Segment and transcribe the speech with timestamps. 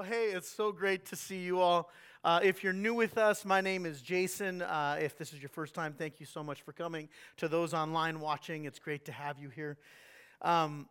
[0.00, 1.90] Well, hey, it's so great to see you all.
[2.24, 4.62] Uh, if you're new with us, my name is Jason.
[4.62, 7.06] Uh, if this is your first time, thank you so much for coming.
[7.36, 9.76] To those online watching, it's great to have you here.
[10.40, 10.88] Um,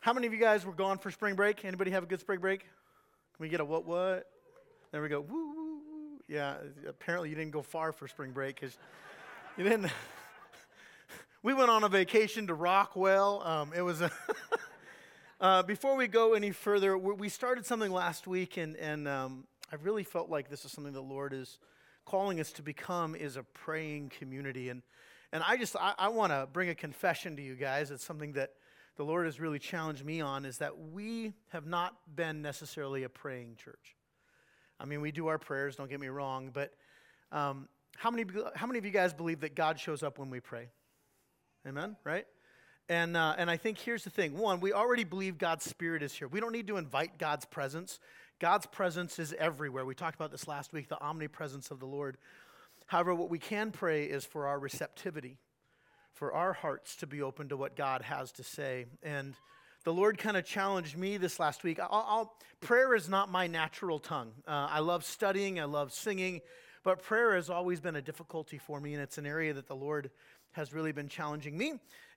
[0.00, 1.66] how many of you guys were gone for spring break?
[1.66, 2.60] Anybody have a good spring break?
[2.60, 2.68] Can
[3.40, 4.24] we get a what what?
[4.90, 5.20] There we go.
[5.20, 6.20] Woo, woo, woo.
[6.26, 6.54] Yeah,
[6.88, 8.78] apparently you didn't go far for spring break because
[9.58, 9.92] you didn't.
[11.42, 13.42] we went on a vacation to Rockwell.
[13.42, 14.10] Um, it was a.
[15.40, 19.76] Uh, before we go any further, we started something last week, and, and um, I
[19.76, 21.58] really felt like this is something the Lord is
[22.04, 24.68] calling us to become is a praying community.
[24.68, 24.82] And,
[25.32, 27.90] and I just, I, I want to bring a confession to you guys.
[27.90, 28.50] It's something that
[28.96, 33.08] the Lord has really challenged me on is that we have not been necessarily a
[33.08, 33.96] praying church.
[34.78, 36.74] I mean, we do our prayers, don't get me wrong, but
[37.32, 37.66] um,
[37.96, 40.68] how, many, how many of you guys believe that God shows up when we pray?
[41.66, 42.26] Amen, right?
[42.90, 46.12] And, uh, and I think here's the thing one, we already believe God's Spirit is
[46.12, 46.26] here.
[46.26, 48.00] We don't need to invite God's presence.
[48.40, 49.84] God's presence is everywhere.
[49.84, 52.18] We talked about this last week the omnipresence of the Lord.
[52.86, 55.38] However, what we can pray is for our receptivity,
[56.14, 58.86] for our hearts to be open to what God has to say.
[59.04, 59.34] And
[59.84, 61.78] the Lord kind of challenged me this last week.
[61.78, 64.32] I'll, I'll, prayer is not my natural tongue.
[64.48, 66.40] Uh, I love studying, I love singing,
[66.82, 69.76] but prayer has always been a difficulty for me, and it's an area that the
[69.76, 70.10] Lord
[70.52, 71.74] has really been challenging me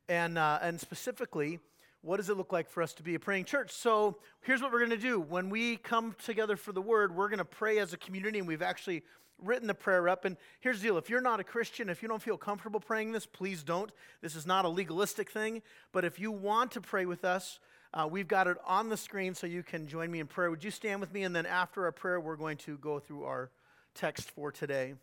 [0.09, 1.59] and, uh, and specifically,
[2.01, 3.71] what does it look like for us to be a praying church?
[3.71, 5.19] So here's what we're going to do.
[5.19, 8.47] When we come together for the word, we're going to pray as a community, and
[8.47, 9.03] we've actually
[9.41, 10.25] written the prayer up.
[10.25, 13.13] And here's the deal if you're not a Christian, if you don't feel comfortable praying
[13.13, 13.91] this, please don't.
[14.21, 15.61] This is not a legalistic thing.
[15.91, 17.59] But if you want to pray with us,
[17.93, 20.49] uh, we've got it on the screen so you can join me in prayer.
[20.49, 21.23] Would you stand with me?
[21.23, 23.51] And then after our prayer, we're going to go through our
[23.93, 24.95] text for today.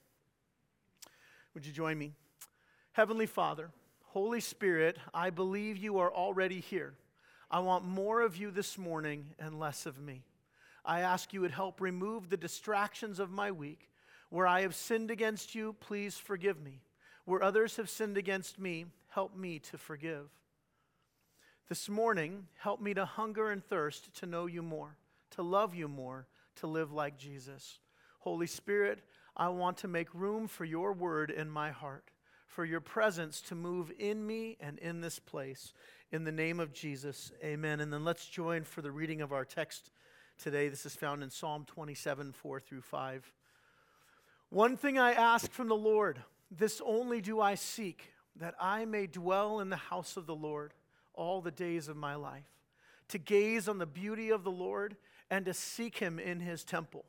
[1.54, 2.12] Would you join me?
[2.92, 3.70] Heavenly Father,
[4.12, 6.94] Holy Spirit, I believe you are already here.
[7.48, 10.24] I want more of you this morning and less of me.
[10.84, 13.88] I ask you would help remove the distractions of my week.
[14.28, 16.80] Where I have sinned against you, please forgive me.
[17.24, 20.26] Where others have sinned against me, help me to forgive.
[21.68, 24.96] This morning, help me to hunger and thirst to know you more,
[25.36, 26.26] to love you more,
[26.56, 27.78] to live like Jesus.
[28.18, 29.02] Holy Spirit,
[29.36, 32.10] I want to make room for your word in my heart
[32.50, 35.72] for your presence to move in me and in this place.
[36.10, 37.78] In the name of Jesus, amen.
[37.78, 39.92] And then let's join for the reading of our text
[40.36, 40.68] today.
[40.68, 43.32] This is found in Psalm 27, 4 through 5.
[44.48, 49.06] One thing I ask from the Lord, this only do I seek, that I may
[49.06, 50.74] dwell in the house of the Lord
[51.14, 52.50] all the days of my life,
[53.08, 54.96] to gaze on the beauty of the Lord
[55.30, 57.04] and to seek him in his temple.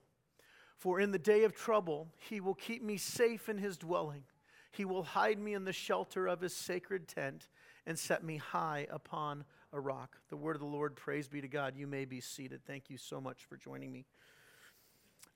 [0.78, 4.24] For in the day of trouble, he will keep me safe in his dwelling.
[4.72, 7.48] He will hide me in the shelter of his sacred tent
[7.86, 9.44] and set me high upon
[9.74, 10.18] a rock.
[10.30, 11.76] The word of the Lord, praise be to God.
[11.76, 12.62] You may be seated.
[12.66, 14.06] Thank you so much for joining me.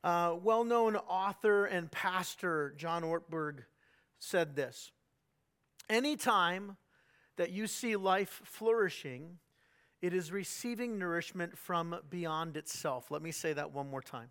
[0.03, 3.63] Uh, well known author and pastor John Ortberg
[4.19, 4.91] said this
[5.89, 6.77] Anytime
[7.37, 9.39] that you see life flourishing,
[10.01, 13.11] it is receiving nourishment from beyond itself.
[13.11, 14.29] Let me say that one more time.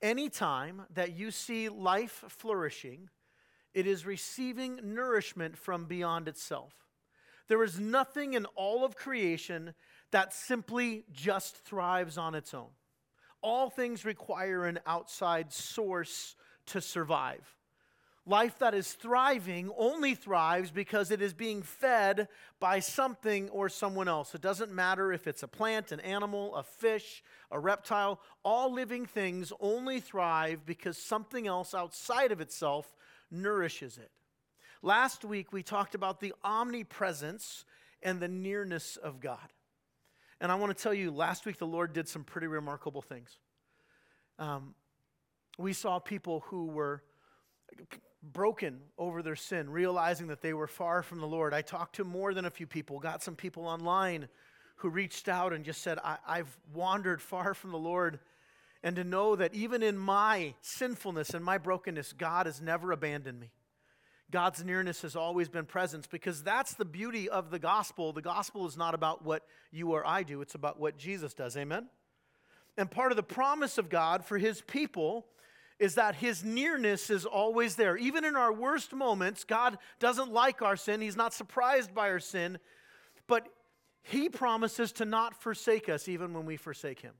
[0.00, 3.10] Anytime that you see life flourishing,
[3.74, 6.72] it is receiving nourishment from beyond itself.
[7.48, 9.74] There is nothing in all of creation
[10.10, 12.70] that simply just thrives on its own.
[13.42, 16.34] All things require an outside source
[16.66, 17.56] to survive.
[18.26, 22.28] Life that is thriving only thrives because it is being fed
[22.60, 24.34] by something or someone else.
[24.34, 28.20] It doesn't matter if it's a plant, an animal, a fish, a reptile.
[28.44, 32.94] All living things only thrive because something else outside of itself
[33.30, 34.10] nourishes it.
[34.82, 37.64] Last week, we talked about the omnipresence
[38.02, 39.52] and the nearness of God.
[40.40, 43.38] And I want to tell you, last week, the Lord did some pretty remarkable things.
[44.38, 44.74] Um,
[45.58, 47.02] we saw people who were
[48.22, 51.52] broken over their sin, realizing that they were far from the Lord.
[51.52, 54.28] I talked to more than a few people, got some people online
[54.76, 58.20] who reached out and just said, I- have wandered far from the Lord
[58.82, 63.40] and to know that even in my sinfulness and my brokenness, God has never abandoned
[63.40, 63.50] me.
[64.30, 68.12] God's nearness has always been present because that's the beauty of the gospel.
[68.12, 71.56] The gospel is not about what you or I do, it's about what Jesus does.
[71.56, 71.88] Amen?
[72.76, 75.26] And part of the promise of God for his people
[75.78, 77.96] is that his nearness is always there.
[77.96, 82.20] Even in our worst moments, God doesn't like our sin, he's not surprised by our
[82.20, 82.58] sin,
[83.26, 83.48] but
[84.02, 87.14] he promises to not forsake us even when we forsake him.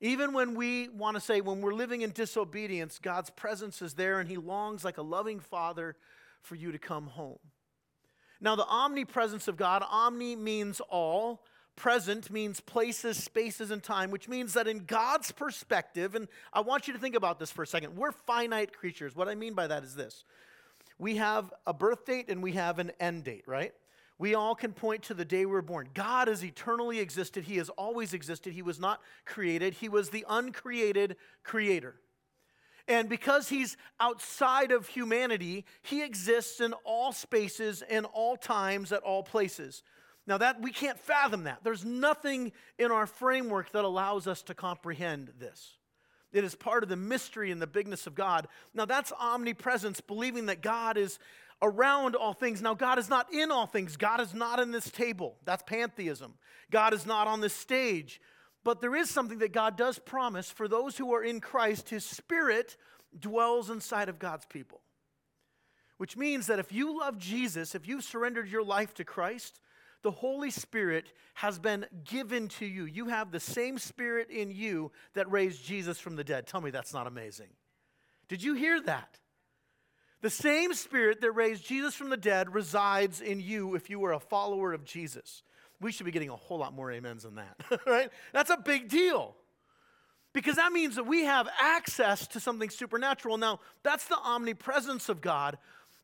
[0.00, 4.20] Even when we want to say, when we're living in disobedience, God's presence is there
[4.20, 5.96] and He longs like a loving father
[6.42, 7.38] for you to come home.
[8.40, 14.28] Now, the omnipresence of God, omni means all, present means places, spaces, and time, which
[14.28, 17.66] means that in God's perspective, and I want you to think about this for a
[17.66, 19.16] second, we're finite creatures.
[19.16, 20.24] What I mean by that is this
[20.98, 23.72] we have a birth date and we have an end date, right?
[24.18, 25.88] We all can point to the day we were born.
[25.94, 27.44] God has eternally existed.
[27.44, 28.52] He has always existed.
[28.52, 31.94] He was not created, He was the uncreated creator.
[32.88, 39.02] And because He's outside of humanity, He exists in all spaces, in all times, at
[39.02, 39.82] all places.
[40.26, 41.60] Now that we can't fathom that.
[41.62, 45.78] There's nothing in our framework that allows us to comprehend this.
[46.32, 48.48] It is part of the mystery and the bigness of God.
[48.74, 51.18] Now that's omnipresence, believing that God is
[51.60, 52.62] around all things.
[52.62, 53.96] Now, God is not in all things.
[53.96, 55.36] God is not in this table.
[55.44, 56.34] That's pantheism.
[56.70, 58.20] God is not on this stage.
[58.64, 61.88] But there is something that God does promise for those who are in Christ.
[61.88, 62.76] His Spirit
[63.18, 64.80] dwells inside of God's people.
[65.96, 69.60] Which means that if you love Jesus, if you've surrendered your life to Christ,
[70.02, 72.84] the Holy Spirit has been given to you.
[72.84, 76.46] You have the same Spirit in you that raised Jesus from the dead.
[76.46, 77.48] Tell me that's not amazing.
[78.28, 79.18] Did you hear that?
[80.20, 84.12] The same spirit that raised Jesus from the dead resides in you if you are
[84.12, 85.42] a follower of Jesus.
[85.80, 87.56] We should be getting a whole lot more amens than that,
[87.86, 88.10] right?
[88.32, 89.36] That's a big deal.
[90.32, 93.38] Because that means that we have access to something supernatural.
[93.38, 95.56] Now, that's the omnipresence of God,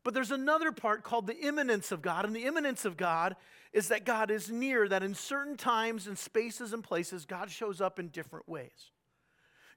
[0.03, 2.25] but there's another part called the immanence of God.
[2.25, 3.35] And the immanence of God
[3.73, 7.81] is that God is near, that in certain times and spaces and places, God shows
[7.81, 8.91] up in different ways.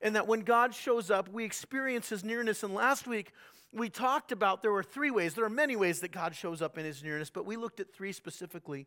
[0.00, 2.62] And that when God shows up, we experience his nearness.
[2.62, 3.32] And last week,
[3.72, 5.34] we talked about there were three ways.
[5.34, 7.92] There are many ways that God shows up in his nearness, but we looked at
[7.92, 8.86] three specifically.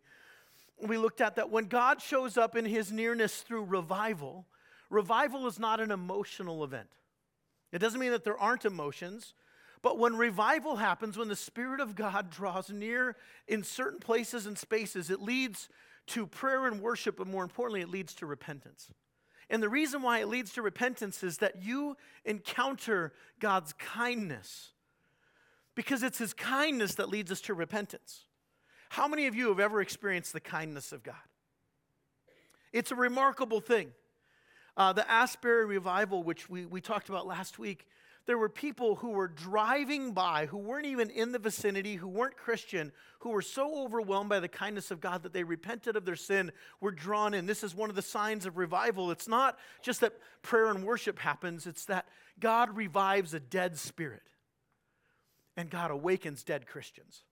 [0.81, 4.47] We looked at that when God shows up in his nearness through revival,
[4.89, 6.89] revival is not an emotional event.
[7.71, 9.33] It doesn't mean that there aren't emotions,
[9.81, 13.15] but when revival happens, when the Spirit of God draws near
[13.47, 15.69] in certain places and spaces, it leads
[16.07, 18.91] to prayer and worship, but more importantly, it leads to repentance.
[19.51, 24.69] And the reason why it leads to repentance is that you encounter God's kindness
[25.75, 28.23] because it's His kindness that leads us to repentance.
[28.89, 31.15] How many of you have ever experienced the kindness of God?
[32.71, 33.91] It's a remarkable thing.
[34.77, 37.87] Uh, the Asbury revival, which we, we talked about last week,
[38.31, 42.37] there were people who were driving by, who weren't even in the vicinity, who weren't
[42.37, 46.15] Christian, who were so overwhelmed by the kindness of God that they repented of their
[46.15, 47.45] sin, were drawn in.
[47.45, 49.11] This is one of the signs of revival.
[49.11, 50.13] It's not just that
[50.43, 52.05] prayer and worship happens, it's that
[52.39, 54.23] God revives a dead spirit
[55.57, 57.23] and God awakens dead Christians.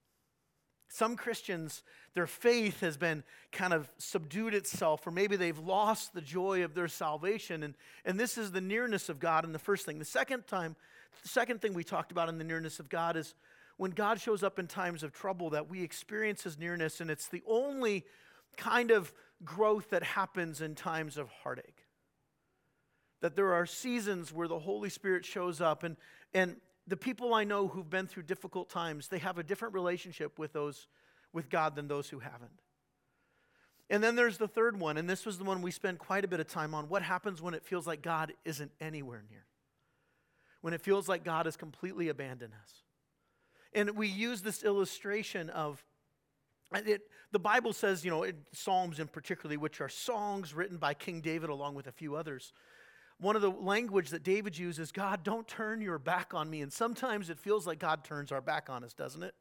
[0.91, 1.83] Some Christians,
[2.15, 6.73] their faith has been kind of subdued itself, or maybe they've lost the joy of
[6.73, 7.61] their salvation.
[7.61, 7.75] And,
[8.05, 9.99] and this is the nearness of God in the first thing.
[9.99, 10.75] The second time,
[11.21, 13.35] the second thing we talked about in the nearness of God is
[13.77, 17.27] when God shows up in times of trouble, that we experience his nearness, and it's
[17.27, 18.03] the only
[18.57, 19.13] kind of
[19.45, 21.85] growth that happens in times of heartache.
[23.21, 25.97] That there are seasons where the Holy Spirit shows up, and,
[26.33, 26.57] and
[26.89, 30.53] the people I know who've been through difficult times, they have a different relationship with
[30.53, 30.87] those
[31.31, 32.63] with God than those who haven't.
[33.91, 36.27] And then there's the third one, and this was the one we spent quite a
[36.27, 36.89] bit of time on.
[36.89, 39.45] What happens when it feels like God isn't anywhere near?
[40.61, 42.73] When it feels like God has completely abandoned us.
[43.73, 45.83] And we use this illustration of
[46.71, 47.01] it,
[47.31, 51.49] the Bible says, you know, Psalms in particularly, which are songs written by King David
[51.49, 52.53] along with a few others
[53.19, 56.61] one of the language that David uses, God, don't turn your back on me.
[56.61, 59.35] And sometimes it feels like God turns our back on us, doesn't it?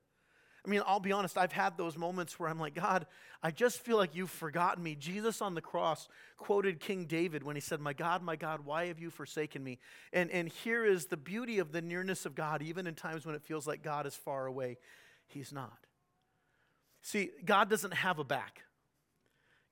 [0.67, 3.07] I mean, I'll be honest, I've had those moments where I'm like, God,
[3.43, 4.97] I just feel like you've forgotten me.
[4.97, 8.87] Jesus on the cross quoted King David when he said, My God, my God, why
[8.87, 9.79] have you forsaken me?
[10.13, 13.37] And, and here is the beauty of the nearness of God, even in times when
[13.37, 14.79] it feels like God is far away.
[15.29, 15.79] He's not.
[17.03, 18.63] See, God doesn't have a back.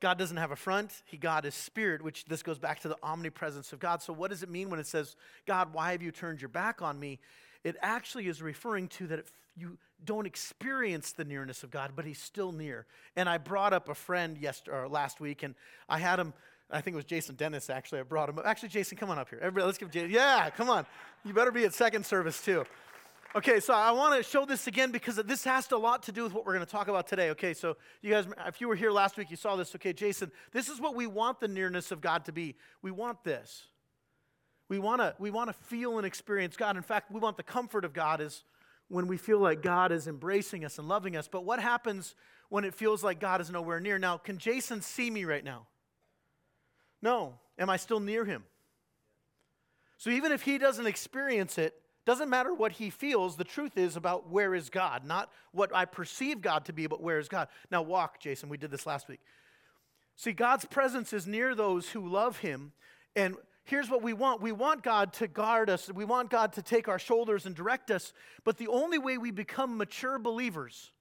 [0.01, 2.97] God doesn't have a front, he God is spirit, which this goes back to the
[3.03, 4.03] omnipresence of God.
[4.03, 6.83] So what does it mean when it says, God, why have you turned your back
[6.83, 7.19] on me?
[7.65, 9.25] It actually is referring to that
[9.57, 12.87] you don't experience the nearness of God, but he's still near.
[13.17, 15.55] And I brought up a friend yesterday or last week and
[15.89, 16.35] I had him
[16.71, 18.01] I think it was Jason Dennis actually.
[18.01, 18.47] I brought him up.
[18.47, 19.39] Actually, Jason, come on up here.
[19.41, 20.11] Everybody, let's give Jason.
[20.11, 20.85] Yeah, come on.
[21.25, 22.65] You better be at second service too.
[23.37, 26.23] Okay, so I want to show this again because this has a lot to do
[26.23, 27.29] with what we're going to talk about today.
[27.31, 29.75] Okay, so you guys, if you were here last week, you saw this.
[29.75, 32.55] Okay, Jason, this is what we want the nearness of God to be.
[32.81, 33.65] We want this.
[34.71, 36.79] We want to we want to feel and experience God.
[36.79, 38.43] In fact, we want the comfort of God is
[38.89, 41.29] when we feel like God is embracing us and loving us.
[41.29, 42.15] But what happens
[42.49, 43.99] when it feels like God is nowhere near?
[43.99, 45.67] Now, can Jason see me right now?
[47.03, 47.35] No.
[47.59, 48.45] Am I still near him?
[49.99, 51.75] So even if he doesn't experience it,
[52.07, 55.85] doesn't matter what he feels, the truth is about where is God, not what I
[55.85, 57.49] perceive God to be, but where is God.
[57.71, 58.49] Now, walk, Jason.
[58.49, 59.19] We did this last week.
[60.15, 62.73] See, God's presence is near those who love Him.
[63.17, 63.35] And
[63.65, 66.87] here's what we want we want God to guard us, we want God to take
[66.87, 68.13] our shoulders and direct us.
[68.45, 70.93] But the only way we become mature believers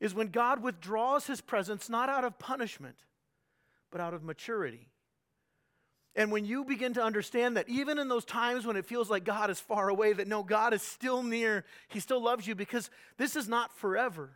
[0.00, 2.96] is when God withdraws His presence, not out of punishment,
[3.92, 4.88] but out of maturity.
[6.16, 9.22] And when you begin to understand that even in those times when it feels like
[9.22, 12.90] God is far away, that no, God is still near, He still loves you because
[13.18, 14.30] this is not forever.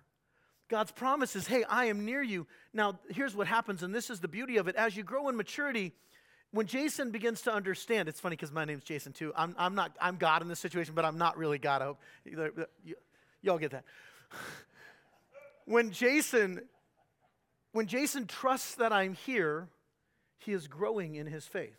[0.68, 2.46] God's promise is, hey, I am near you.
[2.72, 4.76] Now, here's what happens, and this is the beauty of it.
[4.76, 5.92] As you grow in maturity,
[6.52, 9.32] when Jason begins to understand, it's funny because my name's Jason too.
[9.34, 11.82] I'm, I'm not, I'm God in this situation, but I'm not really God.
[11.82, 11.98] I hope
[12.38, 12.94] uh, you,
[13.40, 13.84] y'all get that.
[15.64, 16.60] when Jason,
[17.72, 19.68] when Jason trusts that I'm here,
[20.40, 21.78] he is growing in his faith.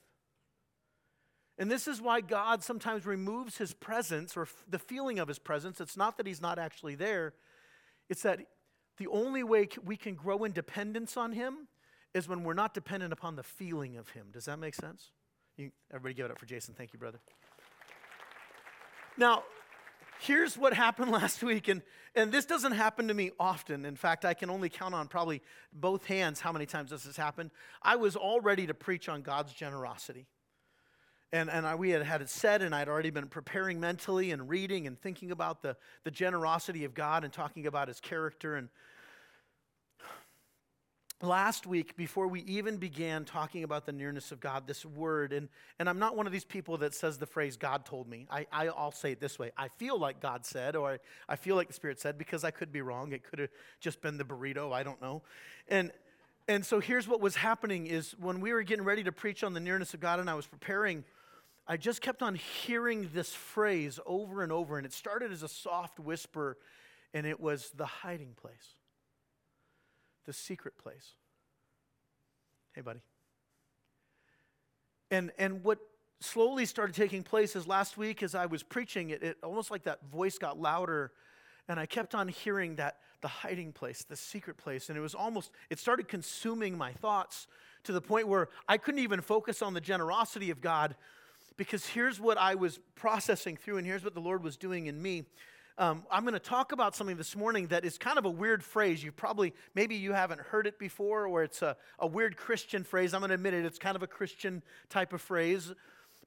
[1.57, 5.37] And this is why God sometimes removes his presence or f- the feeling of his
[5.37, 5.81] presence.
[5.81, 7.33] It's not that he's not actually there,
[8.09, 8.39] it's that
[9.01, 11.67] the only way we can grow in dependence on Him
[12.13, 14.27] is when we're not dependent upon the feeling of Him.
[14.31, 15.11] Does that make sense?
[15.57, 16.75] You, everybody give it up for Jason.
[16.77, 17.19] Thank you, brother.
[19.17, 19.43] Now,
[20.21, 21.81] here's what happened last week, and,
[22.15, 23.85] and this doesn't happen to me often.
[23.85, 25.41] In fact, I can only count on probably
[25.73, 27.51] both hands how many times this has happened.
[27.81, 30.27] I was all ready to preach on God's generosity.
[31.33, 34.49] And, and I, we had had it said, and I'd already been preparing mentally and
[34.49, 38.67] reading and thinking about the, the generosity of God and talking about his character and
[41.23, 45.49] last week, before we even began talking about the nearness of God, this word, and,
[45.79, 48.27] and I'm not one of these people that says the phrase, God told me.
[48.29, 50.99] I, I, will say it this way I feel like God said, or I,
[51.29, 53.11] I feel like the Spirit said, because I could be wrong.
[53.11, 53.49] It could have
[53.79, 54.71] just been the burrito.
[54.71, 55.21] I don't know.
[55.67, 55.91] And,
[56.47, 59.53] and so here's what was happening is when we were getting ready to preach on
[59.53, 61.03] the nearness of God and I was preparing,
[61.67, 64.77] I just kept on hearing this phrase over and over.
[64.77, 66.57] And it started as a soft whisper,
[67.13, 68.75] and it was the hiding place
[70.25, 71.15] the secret place.
[72.73, 73.01] Hey, buddy.
[75.09, 75.79] And, and what
[76.21, 79.83] slowly started taking place is last week as I was preaching, it, it almost like
[79.83, 81.11] that voice got louder,
[81.67, 85.13] and I kept on hearing that the hiding place, the secret place, and it was
[85.13, 87.47] almost, it started consuming my thoughts
[87.83, 90.95] to the point where I couldn't even focus on the generosity of God
[91.57, 95.01] because here's what I was processing through, and here's what the Lord was doing in
[95.01, 95.25] me.
[95.77, 98.63] Um, I'm going to talk about something this morning that is kind of a weird
[98.63, 99.03] phrase.
[99.03, 103.13] You probably, maybe you haven't heard it before, or it's a, a weird Christian phrase.
[103.13, 105.71] I'm going to admit it, it's kind of a Christian type of phrase,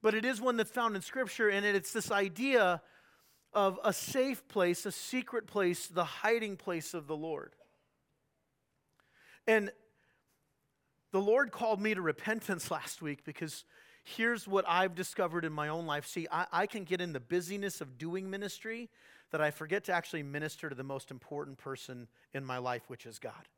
[0.02, 2.80] but it is one that's found in Scripture, and it's this idea
[3.52, 7.52] of a safe place, a secret place, the hiding place of the Lord.
[9.46, 9.70] And
[11.12, 13.64] the Lord called me to repentance last week because
[14.02, 16.06] here's what I've discovered in my own life.
[16.06, 18.90] See, I, I can get in the busyness of doing ministry
[19.34, 23.04] that I forget to actually minister to the most important person in my life, which
[23.04, 23.48] is God.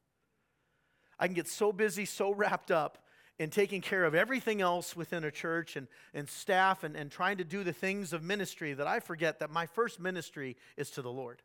[1.18, 3.04] I can get so busy, so wrapped up
[3.38, 7.36] in taking care of everything else within a church and, and staff and, and trying
[7.36, 11.02] to do the things of ministry that I forget that my first ministry is to
[11.02, 11.42] the Lord.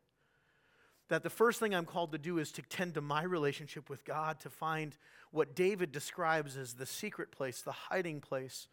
[1.09, 4.05] That the first thing I'm called to do is to tend to my relationship with
[4.05, 4.95] God, to find
[5.31, 8.69] what David describes as the secret place, the hiding place.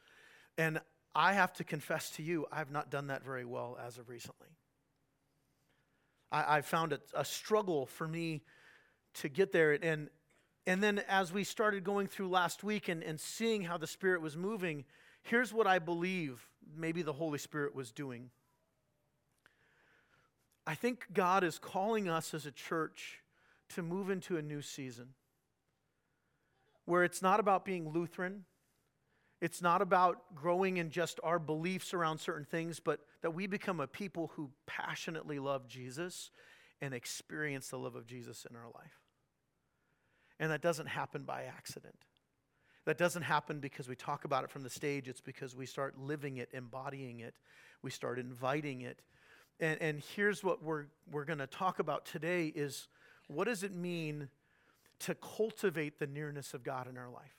[0.56, 0.80] And
[1.16, 4.57] I have to confess to you, I've not done that very well as of recently.
[6.30, 8.42] I, I found it a struggle for me
[9.14, 9.72] to get there.
[9.82, 10.08] And,
[10.66, 14.20] and then as we started going through last week and, and seeing how the Spirit
[14.20, 14.84] was moving,
[15.22, 18.30] here's what I believe maybe the Holy Spirit was doing.
[20.66, 23.22] I think God is calling us as a church
[23.70, 25.14] to move into a new season
[26.84, 28.44] where it's not about being Lutheran,
[29.40, 33.80] it's not about growing in just our beliefs around certain things, but that we become
[33.80, 36.30] a people who passionately love Jesus
[36.80, 39.00] and experience the love of Jesus in our life.
[40.40, 41.96] And that doesn't happen by accident.
[42.84, 45.08] That doesn't happen because we talk about it from the stage.
[45.08, 47.34] It's because we start living it, embodying it.
[47.82, 49.00] We start inviting it.
[49.60, 52.88] And, and here's what we're, we're going to talk about today is
[53.26, 54.28] what does it mean
[55.00, 57.36] to cultivate the nearness of God in our life?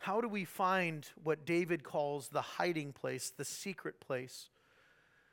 [0.00, 4.48] How do we find what David calls the hiding place, the secret place,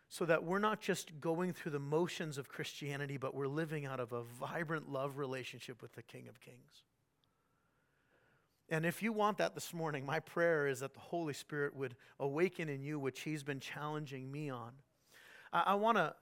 [0.09, 4.01] so that we're not just going through the motions of Christianity, but we're living out
[4.01, 6.83] of a vibrant love relationship with the King of Kings?
[8.67, 11.95] And if you want that this morning, my prayer is that the Holy Spirit would
[12.19, 14.73] awaken in you, which He's been challenging me on.
[15.53, 16.13] I, I want to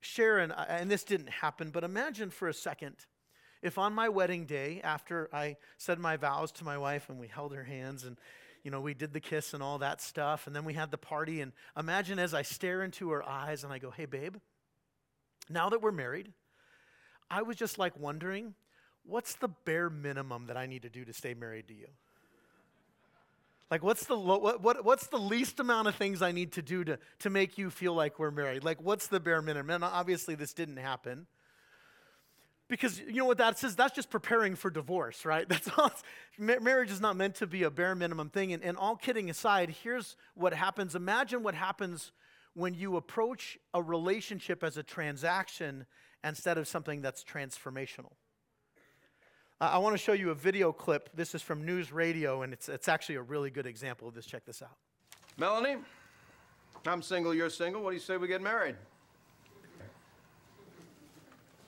[0.00, 2.96] share, and, and this didn't happen, but imagine for a second
[3.62, 7.28] if on my wedding day, after I said my vows to my wife and we
[7.28, 8.16] held her hands and
[8.62, 10.98] you know, we did the kiss and all that stuff, and then we had the
[10.98, 11.40] party.
[11.40, 14.36] And imagine as I stare into her eyes and I go, Hey, babe,
[15.50, 16.32] now that we're married,
[17.30, 18.54] I was just like wondering,
[19.04, 21.88] what's the bare minimum that I need to do to stay married to you?
[23.70, 26.62] Like, what's the, lo- what, what, what's the least amount of things I need to
[26.62, 28.64] do to, to make you feel like we're married?
[28.64, 29.70] Like, what's the bare minimum?
[29.70, 31.26] And obviously, this didn't happen.
[32.72, 33.76] Because you know what that says?
[33.76, 35.46] That's just preparing for divorce, right?
[35.48, 35.92] That's all.
[36.38, 38.54] marriage is not meant to be a bare minimum thing.
[38.54, 40.94] And, and all kidding aside, here's what happens.
[40.94, 42.12] Imagine what happens
[42.54, 45.84] when you approach a relationship as a transaction
[46.24, 48.12] instead of something that's transformational.
[49.60, 51.10] Uh, I want to show you a video clip.
[51.14, 54.24] This is from NewsRadio, and it's, it's actually a really good example of this.
[54.24, 54.78] Check this out.
[55.36, 55.76] Melanie,
[56.86, 57.82] I'm single, you're single.
[57.82, 58.76] What do you say we get married?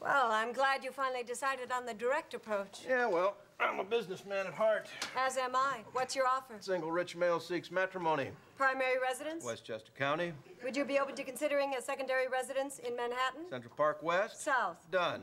[0.05, 2.83] Well, I'm glad you finally decided on the direct approach.
[2.87, 4.89] Yeah, well, I'm a businessman at heart.
[5.17, 5.79] As am I.
[5.93, 6.57] What's your offer?
[6.61, 8.29] Single rich male seeks matrimony.
[8.59, 9.43] Primary residence?
[9.47, 10.35] Westchester County.
[10.63, 13.49] Would you be open to considering a secondary residence in Manhattan?
[13.49, 14.43] Central Park West.
[14.43, 14.77] South.
[14.91, 15.23] Done.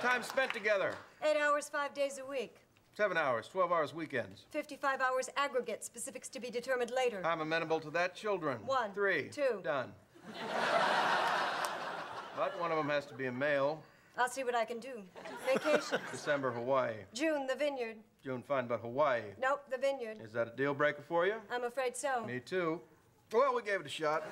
[0.00, 0.94] Time spent together.
[1.24, 2.54] Eight hours, five days a week.
[2.96, 4.44] Seven hours, 12 hours weekends.
[4.52, 7.20] 55 hours aggregate, specifics to be determined later.
[7.24, 8.14] I'm amenable to that.
[8.14, 8.58] Children.
[8.64, 8.92] One.
[8.92, 9.30] Three.
[9.30, 9.60] Two.
[9.64, 9.92] Done.
[12.38, 13.82] But one of them has to be a male.
[14.16, 15.02] I'll see what I can do.
[15.52, 15.98] Vacation.
[16.12, 16.94] December, Hawaii.
[17.12, 17.96] June, the vineyard.
[18.22, 19.22] June, fine, but Hawaii.
[19.40, 20.18] Nope, the vineyard.
[20.24, 21.34] Is that a deal breaker for you?
[21.50, 22.24] I'm afraid so.
[22.24, 22.80] Me too.
[23.32, 24.22] Well, we gave it a shot.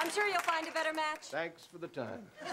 [0.00, 1.26] I'm sure you'll find a better match.
[1.30, 2.26] Thanks for the time.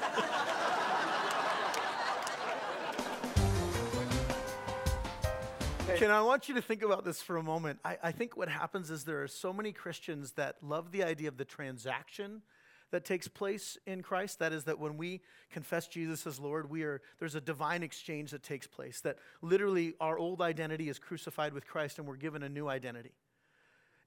[5.97, 7.79] Can I want you to think about this for a moment?
[7.83, 11.27] I, I think what happens is there are so many Christians that love the idea
[11.27, 12.41] of the transaction
[12.91, 14.39] that takes place in Christ.
[14.39, 18.31] That is, that when we confess Jesus as Lord, we are there's a divine exchange
[18.31, 19.01] that takes place.
[19.01, 23.13] That literally our old identity is crucified with Christ, and we're given a new identity.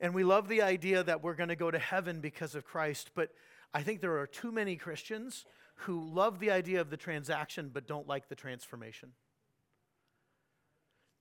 [0.00, 3.10] And we love the idea that we're going to go to heaven because of Christ,
[3.14, 3.30] but
[3.72, 5.44] I think there are too many Christians
[5.76, 9.12] who love the idea of the transaction but don't like the transformation.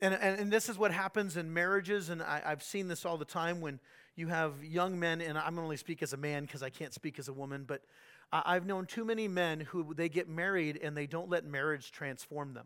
[0.02, 3.18] And, and, and, this is what happens in marriages, and I, have seen this all
[3.18, 3.80] the time when
[4.16, 7.18] you have young men, and I'm only speak as a man because I can't speak
[7.20, 7.82] as a woman, but
[8.32, 12.54] I've known too many men who they get married and they don't let marriage transform
[12.54, 12.66] them.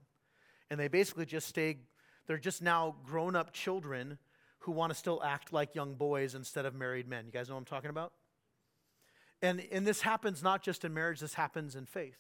[0.69, 1.77] And they basically just stay,
[2.25, 4.17] they're just now grown up children
[4.59, 7.25] who want to still act like young boys instead of married men.
[7.25, 8.13] You guys know what I'm talking about?
[9.41, 12.17] And, and this happens not just in marriage, this happens in faith.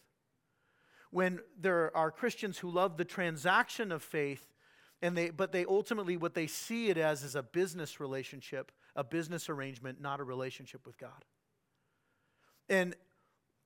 [1.09, 4.53] When there are Christians who love the transaction of faith,
[5.01, 9.03] and they, but they ultimately, what they see it as is a business relationship, a
[9.03, 11.23] business arrangement, not a relationship with God.
[12.67, 12.95] And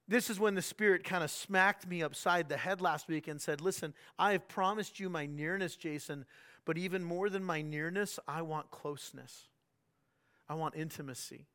[0.08, 3.42] this is when the Spirit kind of smacked me upside the head last week and
[3.42, 6.26] said, Listen, I have promised you my nearness, Jason,
[6.66, 9.48] but even more than my nearness, I want closeness.
[10.50, 11.48] I want intimacy.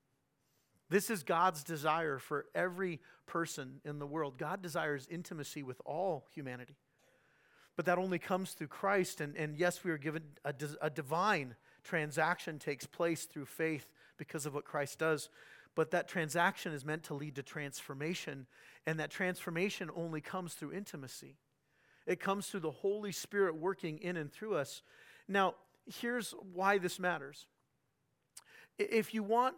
[0.88, 4.38] This is God's desire for every person in the world.
[4.38, 6.76] God desires intimacy with all humanity.
[7.76, 9.20] But that only comes through Christ.
[9.20, 11.56] And, and yes, we are given a, a divine
[11.86, 13.86] transaction takes place through faith
[14.18, 15.28] because of what Christ does.
[15.74, 18.46] But that transaction is meant to lead to transformation.
[18.86, 21.36] And that transformation only comes through intimacy.
[22.06, 24.82] It comes through the Holy Spirit working in and through us.
[25.28, 25.54] Now,
[26.00, 27.46] here's why this matters.
[28.78, 29.56] If you want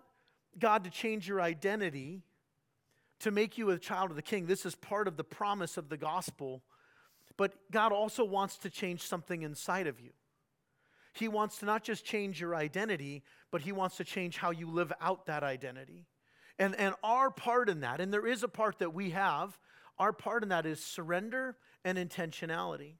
[0.58, 2.22] God to change your identity,
[3.20, 5.88] to make you a child of the king, this is part of the promise of
[5.88, 6.62] the gospel
[7.38, 10.10] but God also wants to change something inside of you.
[11.18, 14.70] He wants to not just change your identity, but He wants to change how you
[14.70, 16.06] live out that identity.
[16.58, 19.58] And, and our part in that, and there is a part that we have,
[19.98, 22.94] our part in that is surrender and intentionality,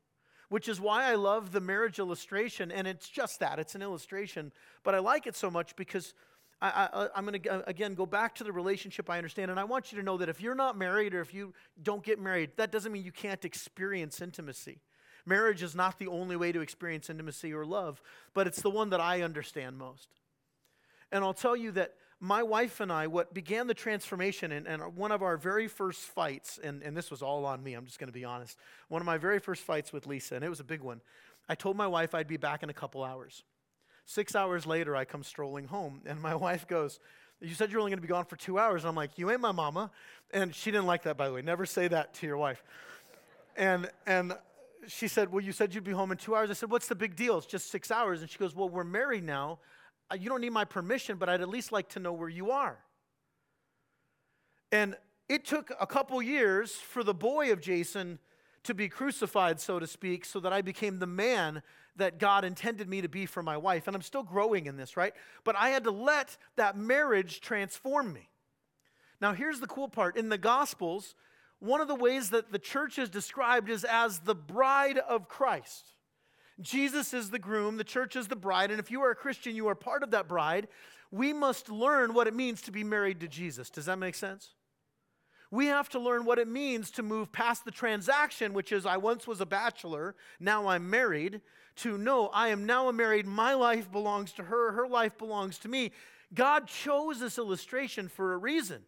[0.48, 2.70] which is why I love the marriage illustration.
[2.70, 4.52] And it's just that, it's an illustration.
[4.85, 6.14] But I like it so much because
[6.61, 9.50] I, am going to, again, go back to the relationship I understand.
[9.50, 12.02] And I want you to know that if you're not married or if you don't
[12.02, 14.81] get married, that doesn't mean you can't experience intimacy.
[15.29, 18.01] Marriage is not the only way to experience intimacy or love,
[18.33, 20.09] but it's the one that I understand most.
[21.12, 25.12] And I'll tell you that my wife and I, what began the transformation, and, one
[25.12, 28.09] of our very first fights, and, and this was all on me, I'm just going
[28.09, 28.59] to be honest.
[28.88, 31.01] One of my very first fights with Lisa, and it was a big one.
[31.49, 33.45] I told my wife I'd be back in a couple hours.
[34.05, 36.99] Six hours later, I come strolling home, and my wife goes,
[37.41, 38.83] You said you're only going to be gone for two hours.
[38.83, 39.91] And I'm like, You ain't my mama.
[40.33, 41.43] And she didn't like that, by the way.
[41.43, 42.64] Never say that to your wife.
[43.57, 44.33] And, and
[44.87, 46.51] she said, Well, you said you'd be home in two hours.
[46.51, 47.38] I said, What's the big deal?
[47.38, 48.21] It's just six hours.
[48.21, 49.59] And she goes, Well, we're married now.
[50.11, 52.51] Uh, you don't need my permission, but I'd at least like to know where you
[52.51, 52.79] are.
[54.73, 54.97] And
[55.29, 58.19] it took a couple years for the boy of Jason
[58.64, 61.62] to be crucified, so to speak, so that I became the man
[61.97, 63.87] that God intended me to be for my wife.
[63.87, 65.12] And I'm still growing in this, right?
[65.45, 68.29] But I had to let that marriage transform me.
[69.21, 71.14] Now, here's the cool part in the Gospels,
[71.61, 75.92] one of the ways that the church is described is as the bride of Christ.
[76.61, 79.55] Jesus is the groom, the church is the bride, and if you are a Christian,
[79.55, 80.68] you are part of that bride.
[81.11, 83.71] We must learn what it means to be married to Jesus.
[83.71, 84.55] Does that make sense?
[85.51, 88.99] We have to learn what it means to move past the transaction, which is I
[88.99, 91.40] once was a bachelor, now I'm married,
[91.77, 95.59] to no, I am now a married, my life belongs to her, her life belongs
[95.61, 95.92] to me.
[96.35, 98.83] God chose this illustration for a reason.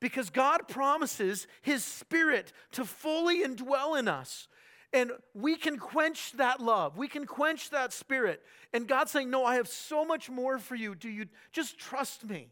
[0.00, 4.48] Because God promises His Spirit to fully indwell in us.
[4.92, 6.96] And we can quench that love.
[6.96, 8.42] We can quench that spirit.
[8.72, 10.94] And God's saying, No, I have so much more for you.
[10.94, 12.48] Do you just trust me?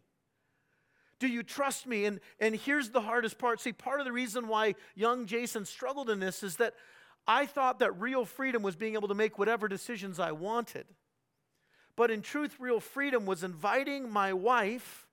[1.19, 2.05] Do you trust me?
[2.05, 3.61] And, and here's the hardest part.
[3.61, 6.75] See, part of the reason why young Jason struggled in this is that
[7.27, 10.87] I thought that real freedom was being able to make whatever decisions I wanted.
[11.97, 15.08] But in truth, real freedom was inviting my wife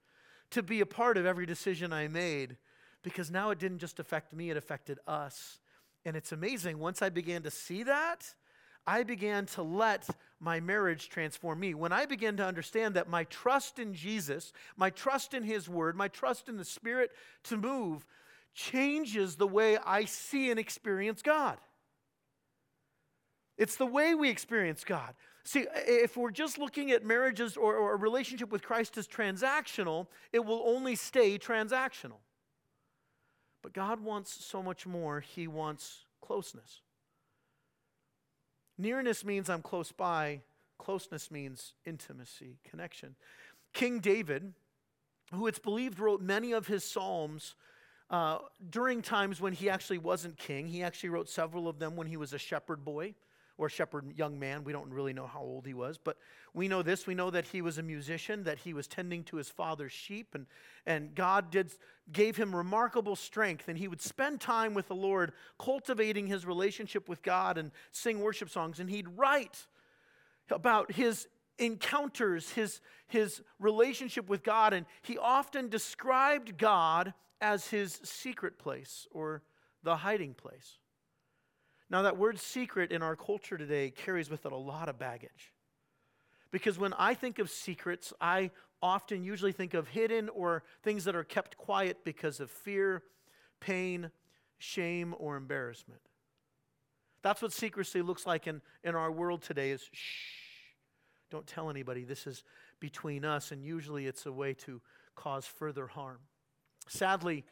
[0.51, 2.57] to be a part of every decision I made
[3.03, 5.59] because now it didn't just affect me, it affected us.
[6.05, 6.79] And it's amazing.
[6.79, 8.33] Once I began to see that,
[8.87, 10.07] I began to let
[10.39, 11.73] my marriage transform me.
[11.73, 15.95] When I began to understand that my trust in Jesus, my trust in His Word,
[15.95, 17.11] my trust in the Spirit
[17.45, 18.05] to move
[18.53, 21.57] changes the way I see and experience God.
[23.57, 25.13] It's the way we experience God.
[25.47, 30.07] See, if we're just looking at marriages or, or, a relationship with Christ as transactional,
[30.33, 32.17] it will only stay transactional.
[33.61, 35.19] But God wants so much more.
[35.19, 36.81] He wants closeness.
[38.79, 40.41] Nearness means I'm close by,
[40.79, 43.15] closeness means intimacy, connection.
[43.71, 44.51] King David,
[45.31, 47.53] who it's believed wrote many of his Psalms
[48.09, 48.39] uh,
[48.71, 52.17] during times when he actually wasn't king, he actually wrote several of them when he
[52.17, 53.13] was a shepherd boy
[53.57, 54.63] or shepherd young man.
[54.63, 56.17] We don't really know how old he was, but
[56.53, 57.07] we know this.
[57.07, 60.35] We know that he was a musician, that he was tending to his father's sheep,
[60.35, 60.45] and,
[60.85, 61.71] and God did,
[62.11, 63.67] gave him remarkable strength.
[63.67, 68.19] And he would spend time with the Lord, cultivating his relationship with God and sing
[68.19, 68.79] worship songs.
[68.79, 69.67] And he'd write
[70.49, 74.73] about his encounters, his, his relationship with God.
[74.73, 79.43] And he often described God as his secret place or
[79.83, 80.79] the hiding place.
[81.89, 85.53] Now, that word secret in our culture today carries with it a lot of baggage.
[86.51, 91.15] Because when I think of secrets, I often usually think of hidden or things that
[91.15, 93.03] are kept quiet because of fear,
[93.59, 94.11] pain,
[94.57, 96.01] shame, or embarrassment.
[97.21, 100.75] That's what secrecy looks like in, in our world today is shh,
[101.31, 102.03] don't tell anybody.
[102.03, 102.43] This is
[102.79, 104.81] between us, and usually it's a way to
[105.15, 106.19] cause further harm.
[106.87, 107.43] Sadly,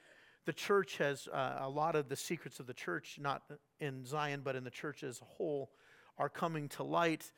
[0.45, 3.43] the church has uh, a lot of the secrets of the church, not
[3.79, 5.71] in Zion, but in the church as a whole,
[6.17, 7.31] are coming to light.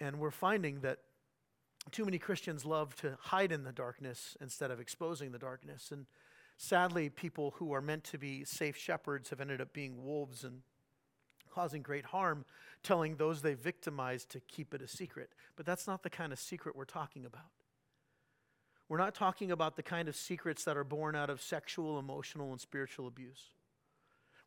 [0.00, 0.98] And we're finding that
[1.90, 5.90] too many Christians love to hide in the darkness instead of exposing the darkness.
[5.90, 6.06] And
[6.56, 10.62] sadly, people who are meant to be safe shepherds have ended up being wolves and
[11.52, 12.44] causing great harm,
[12.82, 15.30] telling those they victimized to keep it a secret.
[15.56, 17.50] But that's not the kind of secret we're talking about.
[18.88, 22.52] We're not talking about the kind of secrets that are born out of sexual, emotional,
[22.52, 23.50] and spiritual abuse.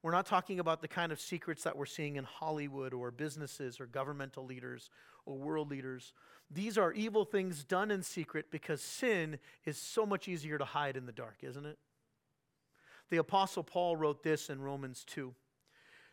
[0.04, 3.80] We're not talking about the kind of secrets that we're seeing in Hollywood or businesses
[3.80, 4.92] or governmental leaders
[5.26, 6.14] or world leaders.
[6.52, 10.98] These are evil things done in secret because sin is so much easier to hide
[10.98, 11.80] in the dark, isn't it?
[13.10, 15.34] The Apostle Paul wrote this in Romans 2.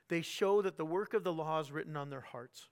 [0.08, 2.68] They show that the work of the law is written on their hearts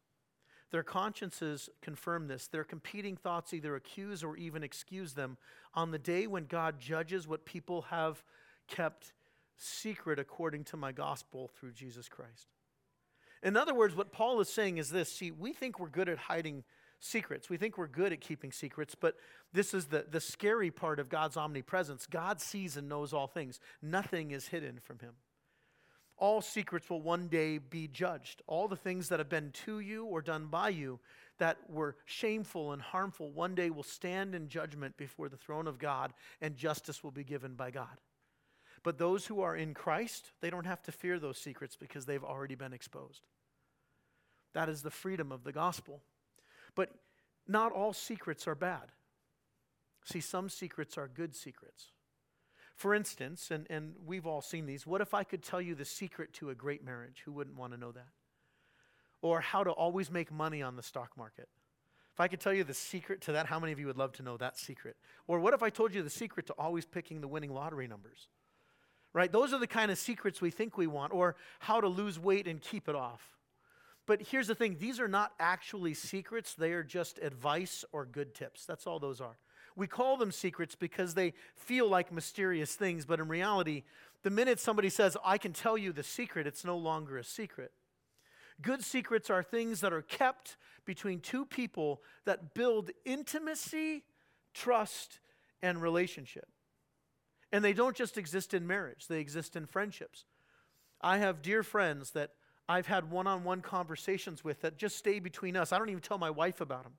[0.72, 2.48] their consciences confirm this.
[2.48, 5.37] Their competing thoughts either accuse or even excuse them
[5.74, 8.24] on the day when God judges what people have
[8.66, 9.12] kept
[9.58, 12.48] secret according to my gospel through Jesus Christ.
[13.42, 16.16] In other words, what Paul is saying is this see, we think we're good at
[16.16, 16.64] hiding
[17.00, 17.50] secrets.
[17.50, 19.16] We think we're good at keeping secrets, but
[19.52, 22.06] this is the, the scary part of God's omnipresence.
[22.06, 25.12] God sees and knows all things, nothing is hidden from him
[26.22, 28.42] all secrets will one day be judged.
[28.46, 31.00] All the things that have been to you or done by you
[31.38, 35.80] that were shameful and harmful one day will stand in judgment before the throne of
[35.80, 37.98] God, and justice will be given by God.
[38.85, 42.22] But those who are in Christ, they don't have to fear those secrets because they've
[42.22, 43.26] already been exposed.
[44.54, 46.02] That is the freedom of the gospel.
[46.76, 46.90] But
[47.48, 48.92] not all secrets are bad.
[50.04, 51.87] See, some secrets are good secrets.
[52.83, 55.85] For instance, and, and we've all seen these, what if I could tell you the
[55.85, 57.23] secret to a great marriage?
[57.25, 58.09] Who wouldn't want to know that?
[59.21, 61.49] Or how to always make money on the stock market?
[62.12, 64.11] If I could tell you the secret to that, how many of you would love
[64.14, 64.97] to know that secret?
[65.29, 68.27] Or what if I told you the secret to always picking the winning lottery numbers?
[69.12, 69.31] Right?
[69.31, 72.49] Those are the kind of secrets we think we want, or how to lose weight
[72.49, 73.23] and keep it off.
[74.07, 78.35] But here's the thing these are not actually secrets, they are just advice or good
[78.35, 78.66] tips.
[78.66, 79.37] That's all those are.
[79.76, 83.85] We call them secrets because they feel like mysterious things, but in reality,
[84.22, 87.72] the minute somebody says, I can tell you the secret, it's no longer a secret.
[88.61, 94.04] Good secrets are things that are kept between two people that build intimacy,
[94.54, 95.20] trust,
[95.62, 96.48] and relationship.
[97.50, 100.24] And they don't just exist in marriage, they exist in friendships.
[101.00, 102.30] I have dear friends that
[102.68, 105.72] I've had one on one conversations with that just stay between us.
[105.72, 106.92] I don't even tell my wife about them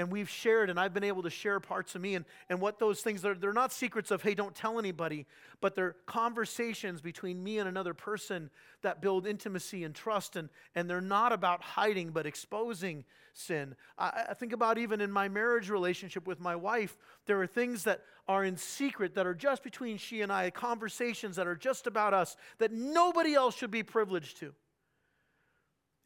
[0.00, 2.78] and we've shared, and I've been able to share parts of me and, and what
[2.78, 3.34] those things are.
[3.34, 5.26] They're not secrets of, hey, don't tell anybody,
[5.60, 8.50] but they're conversations between me and another person
[8.82, 13.76] that build intimacy and trust, and, and they're not about hiding, but exposing sin.
[13.98, 17.84] I, I think about even in my marriage relationship with my wife, there are things
[17.84, 21.86] that are in secret that are just between she and I, conversations that are just
[21.86, 24.54] about us that nobody else should be privileged to.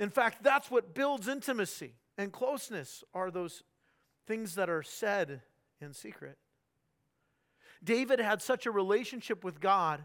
[0.00, 3.62] In fact, that's what builds intimacy and closeness are those
[4.26, 5.42] things that are said
[5.80, 6.38] in secret.
[7.82, 10.04] David had such a relationship with God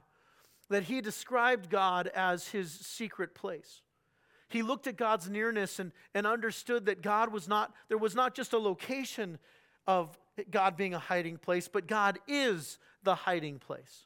[0.69, 3.81] that he described God as his secret place.
[4.49, 8.35] He looked at God's nearness and, and understood that God was not, there was not
[8.35, 9.37] just a location
[9.87, 10.17] of
[10.49, 14.05] God being a hiding place, but God is the hiding place.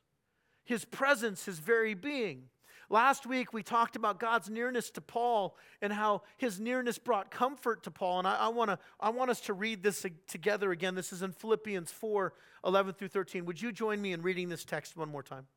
[0.63, 2.49] His presence, his very being.
[2.89, 7.83] Last week, we talked about God's nearness to Paul and how his nearness brought comfort
[7.83, 8.19] to Paul.
[8.19, 10.95] And I, I, wanna, I want us to read this together again.
[10.95, 12.33] This is in Philippians 4
[12.65, 13.45] 11 through 13.
[13.45, 15.47] Would you join me in reading this text one more time?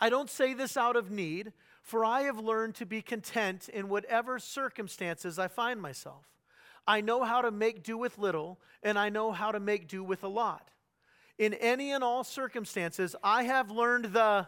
[0.00, 3.88] I don't say this out of need, for I have learned to be content in
[3.88, 6.26] whatever circumstances I find myself.
[6.86, 10.02] I know how to make do with little, and I know how to make do
[10.02, 10.70] with a lot.
[11.38, 14.46] In any and all circumstances, I have learned the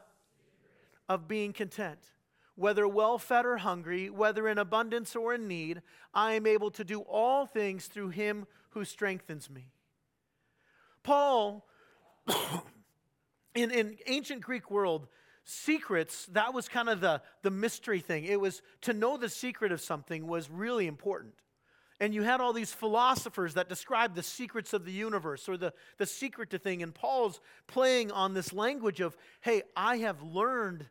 [1.08, 1.98] of being content.
[2.54, 5.82] Whether well fed or hungry, whether in abundance or in need,
[6.14, 9.66] I am able to do all things through him who strengthens me.
[11.02, 11.66] Paul,
[13.54, 15.06] in, in ancient Greek world,
[15.44, 18.24] secrets, that was kind of the, the mystery thing.
[18.24, 21.34] It was to know the secret of something was really important.
[22.00, 25.72] And you had all these philosophers that described the secrets of the universe or the,
[25.96, 26.82] the secret to thing.
[26.82, 30.86] And Paul's playing on this language of, hey, I have learned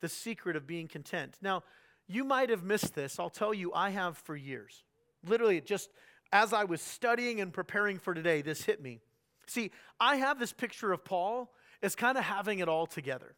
[0.00, 1.36] the secret of being content.
[1.42, 1.62] Now,
[2.06, 3.18] you might have missed this.
[3.18, 4.82] I'll tell you, I have for years.
[5.26, 5.90] Literally, just
[6.32, 9.00] as I was studying and preparing for today, this hit me.
[9.46, 13.34] See, I have this picture of Paul as kind of having it all together.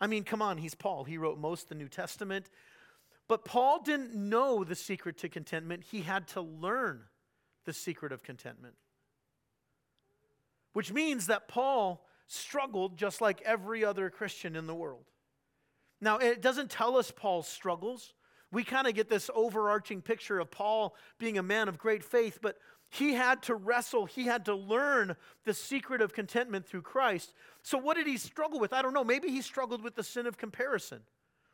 [0.00, 1.04] I mean, come on, he's Paul.
[1.04, 2.48] He wrote most of the New Testament.
[3.28, 7.02] But Paul didn't know the secret to contentment, he had to learn
[7.64, 8.74] the secret of contentment.
[10.72, 15.04] Which means that Paul struggled just like every other Christian in the world.
[16.00, 18.14] Now, it doesn't tell us Paul's struggles.
[18.52, 22.38] We kind of get this overarching picture of Paul being a man of great faith,
[22.42, 22.58] but
[22.88, 27.32] he had to wrestle, he had to learn the secret of contentment through Christ.
[27.62, 28.72] So, what did he struggle with?
[28.72, 29.04] I don't know.
[29.04, 31.02] Maybe he struggled with the sin of comparison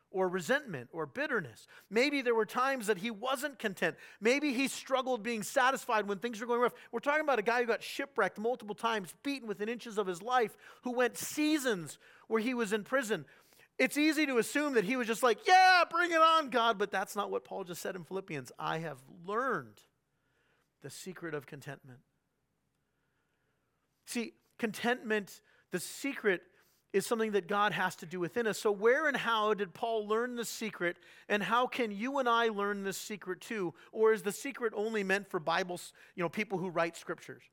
[0.09, 1.67] or resentment or bitterness.
[1.91, 3.97] Maybe there were times that he wasn't content.
[4.19, 6.73] Maybe he struggled being satisfied when things were going rough.
[6.91, 10.23] We're talking about a guy who got shipwrecked multiple times, beaten within inches of his
[10.23, 13.25] life, who went seasons where he was in prison.
[13.77, 16.91] It's easy to assume that he was just like, yeah, bring it on, God, but
[16.91, 18.51] that's not what Paul just said in Philippians.
[18.57, 19.79] I have learned
[20.81, 21.99] the secret of contentment.
[24.05, 26.41] See, contentment, the secret
[26.93, 28.57] is something that God has to do within us.
[28.57, 30.97] So, where and how did Paul learn the secret,
[31.29, 33.73] and how can you and I learn this secret too?
[33.91, 37.43] Or is the secret only meant for Bibles, you know, people who write scriptures?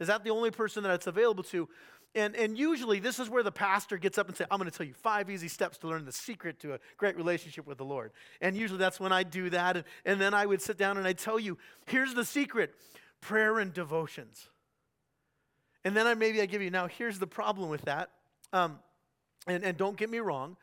[0.00, 1.68] Is that the only person that it's available to?
[2.16, 4.76] And, and usually, this is where the pastor gets up and says, I'm going to
[4.76, 7.84] tell you five easy steps to learn the secret to a great relationship with the
[7.84, 8.12] Lord.
[8.40, 9.76] And usually, that's when I do that.
[9.76, 12.74] And, and then I would sit down and I'd tell you, here's the secret
[13.20, 14.48] prayer and devotions.
[15.84, 18.10] And then I maybe I give you, now here's the problem with that.
[18.52, 18.78] Um,
[19.46, 20.56] and, and don't get me wrong,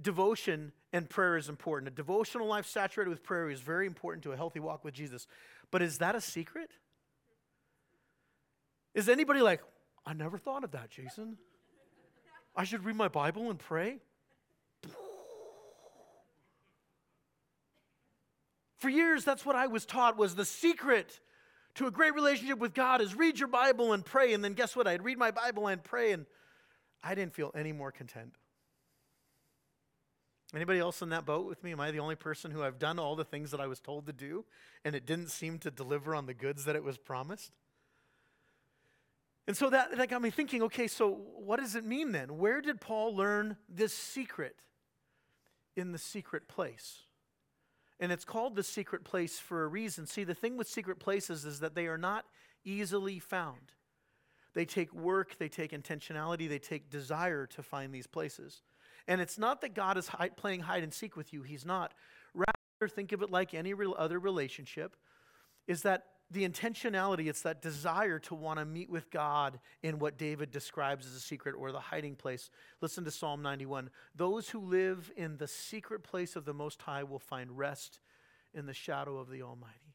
[0.00, 1.92] devotion and prayer is important.
[1.92, 5.26] A devotional life saturated with prayer is very important to a healthy walk with Jesus.
[5.70, 6.70] But is that a secret?
[8.94, 9.60] Is anybody like,
[10.08, 11.36] I never thought of that, Jason.
[12.56, 13.98] I should read my Bible and pray.
[18.78, 21.20] For years, that's what I was taught was the secret
[21.74, 24.32] to a great relationship with God is read your Bible and pray.
[24.32, 24.86] And then guess what?
[24.86, 26.24] I'd read my Bible and pray, and
[27.02, 28.32] I didn't feel any more content.
[30.54, 31.72] Anybody else in that boat with me?
[31.72, 34.06] Am I the only person who I've done all the things that I was told
[34.06, 34.46] to do
[34.86, 37.52] and it didn't seem to deliver on the goods that it was promised?
[39.48, 42.36] And so that, that got me thinking okay, so what does it mean then?
[42.36, 44.56] Where did Paul learn this secret?
[45.74, 47.04] In the secret place.
[47.98, 50.06] And it's called the secret place for a reason.
[50.06, 52.26] See, the thing with secret places is that they are not
[52.62, 53.72] easily found.
[54.52, 58.62] They take work, they take intentionality, they take desire to find these places.
[59.06, 61.94] And it's not that God is hi- playing hide and seek with you, He's not.
[62.34, 64.94] Rather, think of it like any other relationship,
[65.66, 70.18] is that the intentionality, it's that desire to want to meet with God in what
[70.18, 72.50] David describes as a secret or the hiding place.
[72.82, 73.88] Listen to Psalm 91.
[74.14, 78.00] Those who live in the secret place of the Most High will find rest
[78.52, 79.94] in the shadow of the Almighty.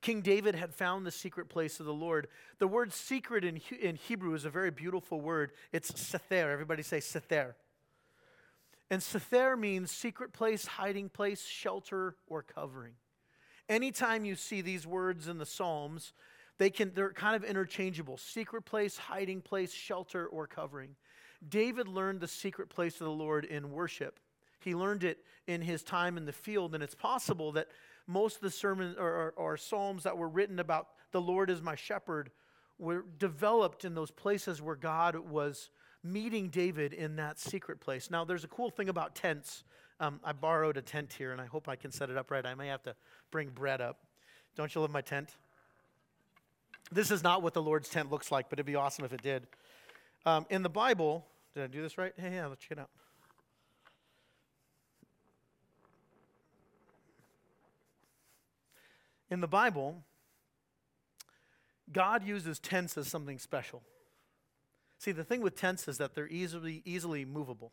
[0.00, 2.28] King David had found the secret place of the Lord.
[2.58, 5.52] The word secret in, in Hebrew is a very beautiful word.
[5.72, 6.52] It's sether.
[6.52, 7.54] Everybody say sether.
[8.90, 12.94] And sether means secret place, hiding place, shelter, or covering.
[13.68, 16.12] Anytime you see these words in the Psalms,
[16.58, 20.96] they can, they're kind of interchangeable secret place, hiding place, shelter, or covering.
[21.46, 24.18] David learned the secret place of the Lord in worship.
[24.60, 27.68] He learned it in his time in the field, and it's possible that
[28.06, 31.62] most of the sermons or, or, or, psalms that were written about the Lord as
[31.62, 32.30] my shepherd
[32.78, 35.68] were developed in those places where God was
[36.02, 38.10] meeting David in that secret place.
[38.10, 39.62] Now, there's a cool thing about tents.
[40.00, 42.44] Um, I borrowed a tent here, and I hope I can set it up right.
[42.46, 42.94] I may have to
[43.30, 43.98] bring bread up.
[44.54, 45.30] Don't you love my tent?
[46.90, 49.22] This is not what the Lord's tent looks like, but it'd be awesome if it
[49.22, 49.46] did.
[50.24, 52.12] Um, in the Bible, did I do this right?
[52.16, 52.90] Hey, yeah, let's check it out.
[59.30, 60.04] In the Bible,
[61.92, 63.82] God uses tents as something special.
[64.98, 67.72] See, the thing with tents is that they're easily easily movable.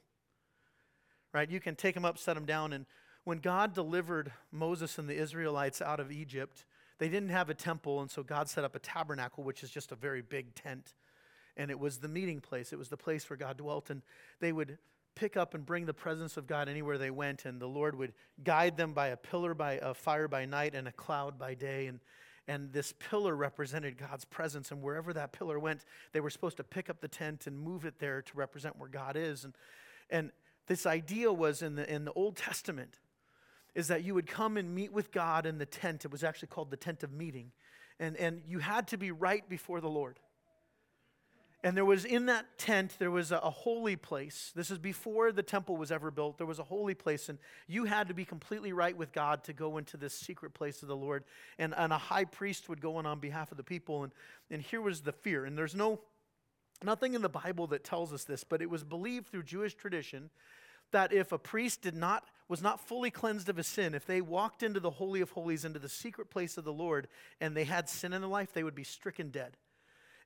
[1.35, 1.51] Right?
[1.51, 2.85] You can take them up, set them down, and
[3.25, 6.63] when God delivered Moses and the Israelites out of Egypt,
[6.97, 9.91] they didn't have a temple, and so God set up a tabernacle, which is just
[9.91, 10.93] a very big tent.
[11.57, 13.89] And it was the meeting place, it was the place where God dwelt.
[13.89, 14.01] And
[14.39, 14.77] they would
[15.13, 18.13] pick up and bring the presence of God anywhere they went, and the Lord would
[18.45, 21.87] guide them by a pillar by a fire by night and a cloud by day.
[21.87, 21.99] And
[22.47, 24.71] and this pillar represented God's presence.
[24.71, 27.83] And wherever that pillar went, they were supposed to pick up the tent and move
[27.83, 29.43] it there to represent where God is.
[29.43, 29.55] And,
[30.09, 30.31] and
[30.67, 32.99] this idea was in the, in the Old Testament
[33.75, 36.05] is that you would come and meet with God in the tent.
[36.05, 37.51] It was actually called the tent of meeting.
[37.99, 40.19] And, and you had to be right before the Lord.
[41.63, 44.51] And there was in that tent, there was a, a, holy place.
[44.55, 46.37] This is before the temple was ever built.
[46.37, 49.53] There was a holy place, and you had to be completely right with God to
[49.53, 51.23] go into this secret place of the Lord.
[51.57, 54.03] And, and a high priest would go in on behalf of the people.
[54.03, 54.13] And,
[54.51, 55.45] and here was the fear.
[55.45, 56.01] And there's no
[56.85, 60.29] nothing in the Bible that tells us this, but it was believed through Jewish tradition
[60.91, 64.21] that if a priest did not was not fully cleansed of his sin, if they
[64.21, 67.07] walked into the holy of holies, into the secret place of the Lord,
[67.41, 69.57] and they had sin in their life, they would be stricken dead.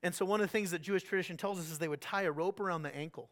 [0.04, 2.24] And so, one of the things that Jewish tradition tells us is they would tie
[2.24, 3.30] a rope around the ankle.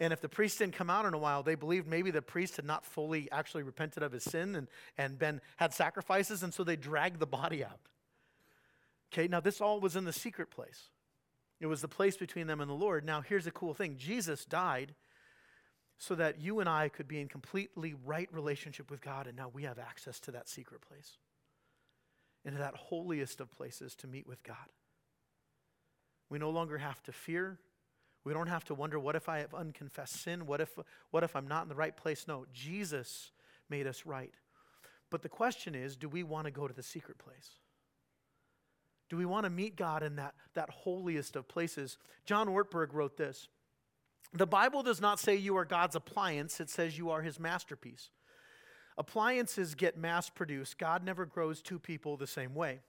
[0.00, 2.56] And if the priest didn't come out in a while, they believed maybe the priest
[2.56, 6.64] had not fully actually repented of his sin and, and been, had sacrifices, and so
[6.64, 7.78] they dragged the body out.
[9.12, 10.88] Okay, now this all was in the secret place.
[11.62, 13.04] It was the place between them and the Lord.
[13.04, 14.96] Now, here's the cool thing Jesus died
[15.96, 19.48] so that you and I could be in completely right relationship with God, and now
[19.48, 21.18] we have access to that secret place,
[22.44, 24.56] into that holiest of places to meet with God.
[26.28, 27.60] We no longer have to fear.
[28.24, 30.46] We don't have to wonder, what if I have unconfessed sin?
[30.46, 30.76] What if,
[31.12, 32.26] what if I'm not in the right place?
[32.26, 33.30] No, Jesus
[33.70, 34.34] made us right.
[35.10, 37.50] But the question is, do we want to go to the secret place?
[39.12, 41.98] Do we want to meet God in that, that holiest of places?
[42.24, 43.46] John Ortberg wrote this
[44.32, 48.08] The Bible does not say you are God's appliance, it says you are his masterpiece.
[48.96, 50.78] Appliances get mass produced.
[50.78, 52.80] God never grows two people the same way.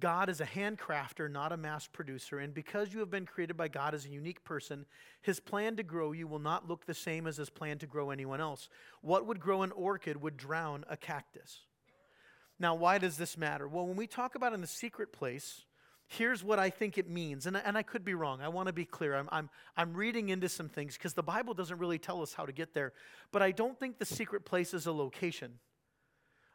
[0.00, 2.40] God is a handcrafter, not a mass producer.
[2.40, 4.84] And because you have been created by God as a unique person,
[5.22, 8.10] his plan to grow you will not look the same as his plan to grow
[8.10, 8.68] anyone else.
[9.00, 11.60] What would grow an orchid would drown a cactus.
[12.58, 13.68] Now, why does this matter?
[13.68, 15.62] Well, when we talk about in the secret place,
[16.08, 17.46] here's what I think it means.
[17.46, 18.40] And, and I could be wrong.
[18.40, 19.14] I want to be clear.
[19.14, 22.46] I'm, I'm, I'm reading into some things because the Bible doesn't really tell us how
[22.46, 22.92] to get there.
[23.30, 25.58] But I don't think the secret place is a location.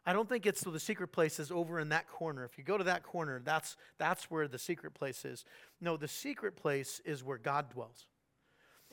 [0.04, 2.44] I don't think it's so the secret place is over in that corner.
[2.44, 5.44] If you go to that corner, that's, that's where the secret place is.
[5.80, 8.06] No, the secret place is where God dwells.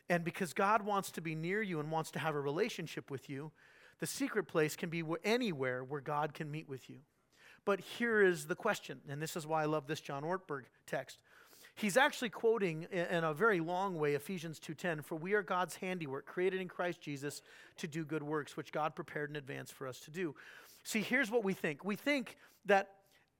[0.09, 3.29] And because God wants to be near you and wants to have a relationship with
[3.29, 3.51] you,
[3.99, 6.97] the secret place can be anywhere where God can meet with you.
[7.65, 11.19] But here is the question, and this is why I love this John Ortberg text.
[11.75, 16.25] He's actually quoting in a very long way Ephesians 2:10 for we are God's handiwork
[16.25, 17.41] created in Christ Jesus
[17.77, 20.35] to do good works which God prepared in advance for us to do.
[20.83, 21.85] See, here's what we think.
[21.85, 22.95] We think that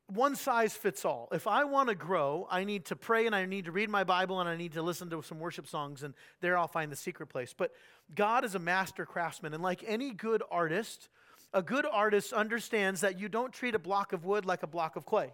[0.08, 1.30] one size fits all.
[1.32, 4.04] If I want to grow, I need to pray and I need to read my
[4.04, 6.98] Bible and I need to listen to some worship songs, and there I'll find the
[6.98, 7.54] secret place.
[7.58, 7.74] But
[8.14, 11.10] God is a master craftsman, and like any good artist,
[11.54, 14.96] a good artist understands that you don't treat a block of wood like a block
[14.96, 15.34] of clay.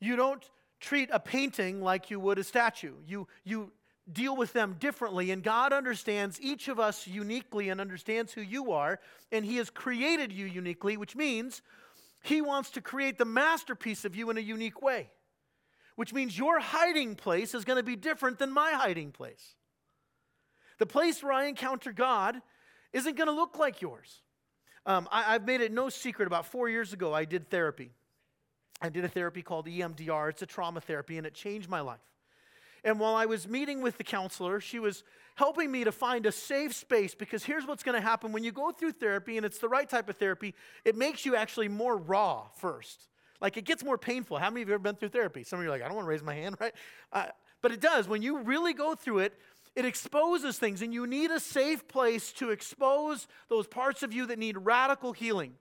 [0.00, 0.44] You don't
[0.80, 2.92] treat a painting like you would a statue.
[3.06, 3.72] You, you
[4.12, 5.30] deal with them differently.
[5.30, 9.00] And God understands each of us uniquely and understands who you are.
[9.32, 11.62] And He has created you uniquely, which means
[12.22, 15.10] He wants to create the masterpiece of you in a unique way,
[15.96, 19.54] which means your hiding place is going to be different than my hiding place.
[20.78, 22.42] The place where I encounter God
[22.94, 24.22] isn't going to look like yours.
[24.86, 27.90] Um, I, have made it no secret about four years ago, I did therapy.
[28.80, 30.30] I did a therapy called EMDR.
[30.30, 32.00] It's a trauma therapy, and it changed my life.
[32.84, 35.04] And while I was meeting with the counselor, she was
[35.36, 38.52] helping me to find a safe space because here's what's going to happen when you
[38.52, 41.96] go through therapy and it's the right type of therapy, it makes you actually more
[41.96, 43.08] raw first.
[43.40, 44.38] Like it gets more painful.
[44.38, 45.44] How many of you have ever been through therapy?
[45.44, 46.74] Some of you are like, I don't want to raise my hand, right?
[47.12, 47.26] Uh,
[47.62, 48.06] but it does.
[48.06, 49.32] When you really go through it,
[49.74, 54.26] it exposes things, and you need a safe place to expose those parts of you
[54.26, 55.54] that need radical healing.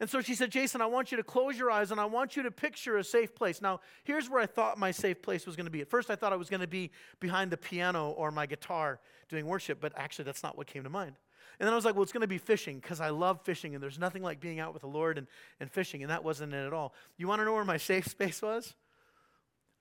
[0.00, 2.36] And so she said, Jason, I want you to close your eyes and I want
[2.36, 3.60] you to picture a safe place.
[3.60, 5.80] Now, here's where I thought my safe place was going to be.
[5.80, 9.00] At first, I thought I was going to be behind the piano or my guitar
[9.28, 11.16] doing worship, but actually, that's not what came to mind.
[11.58, 13.74] And then I was like, well, it's going to be fishing because I love fishing
[13.74, 15.26] and there's nothing like being out with the Lord and,
[15.58, 16.94] and fishing, and that wasn't it at all.
[17.16, 18.74] You want to know where my safe space was?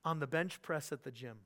[0.04, 1.38] On the bench press at the gym.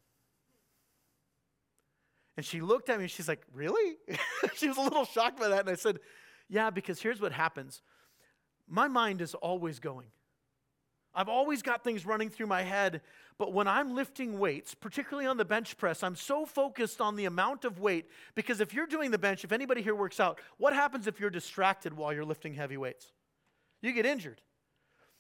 [2.38, 3.98] And she looked at me and she's like, Really?
[4.56, 5.62] she was a little shocked by that.
[5.62, 6.00] And I said,
[6.50, 7.82] Yeah, because here's what happens
[8.68, 10.08] my mind is always going.
[11.14, 13.02] I've always got things running through my head,
[13.38, 17.26] but when I'm lifting weights, particularly on the bench press, I'm so focused on the
[17.26, 20.74] amount of weight because if you're doing the bench, if anybody here works out, what
[20.74, 23.12] happens if you're distracted while you're lifting heavy weights?
[23.82, 24.42] You get injured.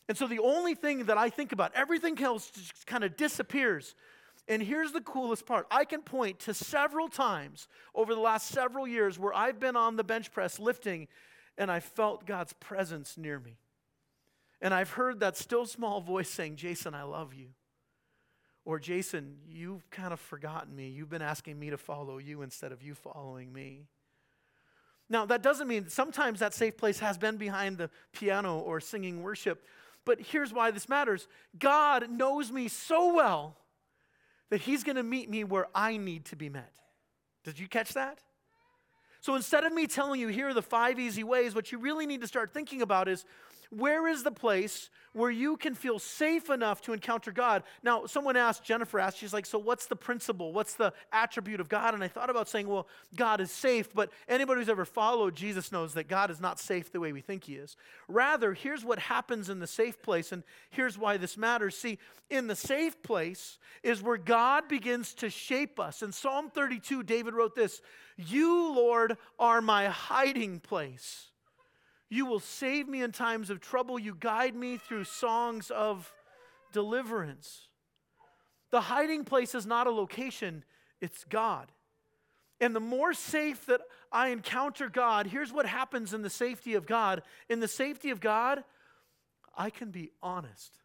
[0.07, 3.95] And so the only thing that I think about, everything else just kind of disappears.
[4.51, 8.85] And here's the coolest part I can point to several times over the last several
[8.85, 11.07] years where I've been on the bench press lifting
[11.57, 13.55] and I felt God's presence near me.
[14.61, 17.47] And I've heard that still small voice saying, Jason, I love you.
[18.65, 20.89] Or, Jason, you've kind of forgotten me.
[20.89, 23.85] You've been asking me to follow you instead of you following me.
[25.09, 29.23] Now, that doesn't mean sometimes that safe place has been behind the piano or singing
[29.23, 29.63] worship.
[30.03, 33.55] But here's why this matters God knows me so well
[34.51, 36.71] that He's going to meet me where I need to be met.
[37.43, 38.19] Did you catch that?
[39.21, 42.05] So instead of me telling you, here are the five easy ways, what you really
[42.05, 43.25] need to start thinking about is
[43.71, 47.63] where is the place where you can feel safe enough to encounter God?
[47.81, 50.51] Now, someone asked, Jennifer asked, she's like, so what's the principle?
[50.51, 51.93] What's the attribute of God?
[51.93, 55.71] And I thought about saying, well, God is safe, but anybody who's ever followed Jesus
[55.71, 57.77] knows that God is not safe the way we think he is.
[58.09, 61.77] Rather, here's what happens in the safe place, and here's why this matters.
[61.77, 61.97] See,
[62.29, 66.01] in the safe place is where God begins to shape us.
[66.01, 67.81] In Psalm 32, David wrote this
[68.17, 71.30] You, Lord, are my hiding place.
[72.11, 73.97] You will save me in times of trouble.
[73.97, 76.13] You guide me through songs of
[76.73, 77.69] deliverance.
[78.69, 80.65] The hiding place is not a location,
[80.99, 81.71] it's God.
[82.59, 83.79] And the more safe that
[84.11, 87.23] I encounter God, here's what happens in the safety of God.
[87.49, 88.65] In the safety of God,
[89.57, 90.79] I can be honest.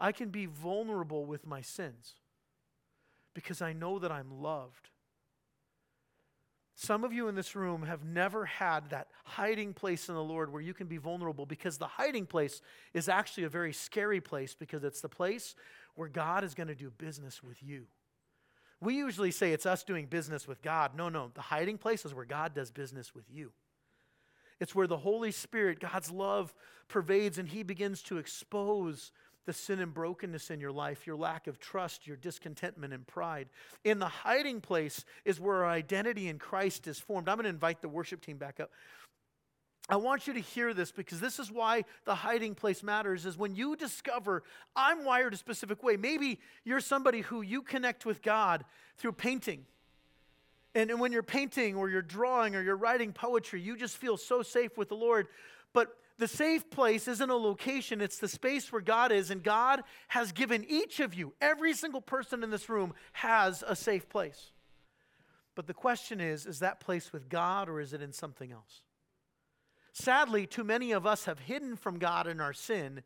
[0.00, 2.14] I can be vulnerable with my sins
[3.34, 4.88] because I know that I'm loved.
[6.80, 10.52] Some of you in this room have never had that hiding place in the Lord
[10.52, 12.62] where you can be vulnerable because the hiding place
[12.94, 15.56] is actually a very scary place because it's the place
[15.96, 17.86] where God is going to do business with you.
[18.80, 20.94] We usually say it's us doing business with God.
[20.94, 21.32] No, no.
[21.34, 23.50] The hiding place is where God does business with you.
[24.60, 26.54] It's where the Holy Spirit, God's love,
[26.86, 29.10] pervades and He begins to expose
[29.48, 33.48] the sin and brokenness in your life, your lack of trust, your discontentment and pride.
[33.82, 37.30] In the hiding place is where our identity in Christ is formed.
[37.30, 38.70] I'm going to invite the worship team back up.
[39.88, 43.38] I want you to hear this because this is why the hiding place matters is
[43.38, 44.42] when you discover
[44.76, 45.96] I'm wired a specific way.
[45.96, 48.66] Maybe you're somebody who you connect with God
[48.98, 49.64] through painting.
[50.74, 54.18] And, and when you're painting or you're drawing or you're writing poetry, you just feel
[54.18, 55.26] so safe with the Lord.
[55.72, 59.30] But the safe place isn't a location, it's the space where God is.
[59.30, 63.76] And God has given each of you, every single person in this room, has a
[63.76, 64.50] safe place.
[65.54, 68.82] But the question is is that place with God or is it in something else?
[69.92, 73.02] Sadly, too many of us have hidden from God in our sin,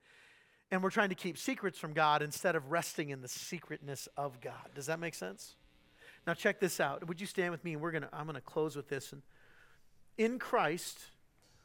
[0.70, 4.40] and we're trying to keep secrets from God instead of resting in the secretness of
[4.40, 4.68] God.
[4.74, 5.54] Does that make sense?
[6.26, 7.06] Now check this out.
[7.08, 7.72] Would you stand with me?
[7.72, 9.12] And we're gonna I'm gonna close with this.
[9.12, 9.22] And
[10.18, 10.98] in Christ,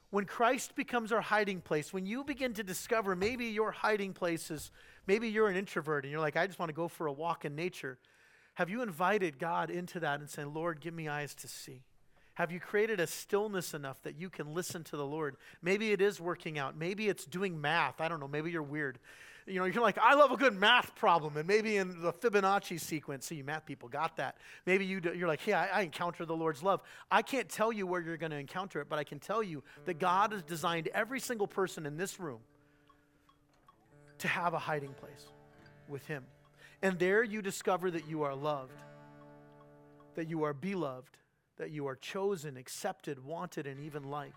[0.09, 4.49] when Christ becomes our hiding place, when you begin to discover maybe your hiding place
[4.49, 4.71] is
[5.05, 7.43] maybe you're an introvert and you're like, I just want to go for a walk
[7.43, 7.97] in nature.
[8.53, 11.83] Have you invited God into that and saying, Lord, give me eyes to see?
[12.35, 15.35] Have you created a stillness enough that you can listen to the Lord?
[15.61, 16.77] Maybe it is working out.
[16.77, 17.99] Maybe it's doing math.
[17.99, 18.27] I don't know.
[18.27, 18.99] Maybe you're weird.
[19.47, 21.37] You know, you're like, I love a good math problem.
[21.37, 24.35] And maybe in the Fibonacci sequence, see, math people got that.
[24.65, 26.81] Maybe you do, you're like, hey, I, I encounter the Lord's love.
[27.09, 29.63] I can't tell you where you're going to encounter it, but I can tell you
[29.85, 32.39] that God has designed every single person in this room
[34.17, 35.27] to have a hiding place
[35.87, 36.25] with Him.
[36.81, 38.81] And there you discover that you are loved,
[40.15, 41.17] that you are beloved,
[41.57, 44.35] that you are chosen, accepted, wanted, and even liked.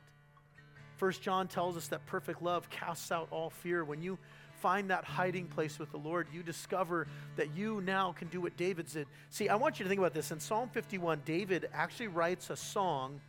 [0.96, 3.84] First John tells us that perfect love casts out all fear.
[3.84, 4.18] When you
[4.60, 7.06] find that hiding place with the Lord, you discover
[7.36, 9.06] that you now can do what David did.
[9.30, 10.30] See, I want you to think about this.
[10.30, 13.20] In Psalm 51, David actually writes a song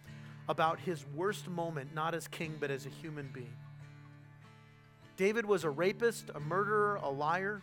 [0.50, 3.54] about his worst moment, not as king, but as a human being.
[5.16, 7.62] David was a rapist, a murderer, a liar.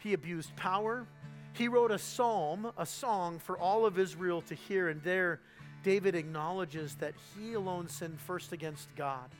[0.00, 1.06] He abused power.
[1.52, 5.40] He wrote a psalm, a song for all of Israel to hear, and there
[5.82, 9.30] David acknowledges that he alone sinned first against God.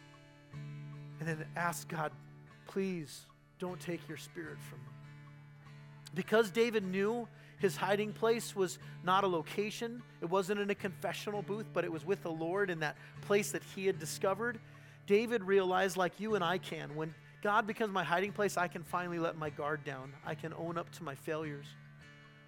[1.21, 2.13] And then asks God,
[2.67, 3.27] please
[3.59, 4.85] don't take your spirit from me.
[6.15, 7.29] Because David knew
[7.59, 11.93] his hiding place was not a location, it wasn't in a confessional booth, but it
[11.93, 14.61] was with the Lord in that place that he had discovered.
[15.07, 18.83] David realized, like you and I can, when God becomes my hiding place, I can
[18.83, 20.13] finally let my guard down.
[20.25, 21.67] I can own up to my failures.